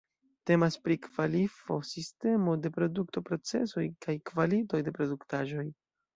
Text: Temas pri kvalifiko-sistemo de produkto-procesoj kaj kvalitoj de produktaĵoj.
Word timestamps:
Temas 0.51 0.77
pri 0.85 0.95
kvalifiko-sistemo 1.03 2.57
de 2.63 2.73
produkto-procesoj 2.79 3.85
kaj 4.09 4.19
kvalitoj 4.33 4.83
de 4.91 4.97
produktaĵoj. 4.99 5.69